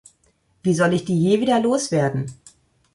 [0.63, 2.25] Wie soll ich die je wieder loswerden?